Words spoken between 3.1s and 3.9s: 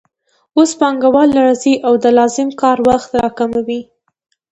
راکموي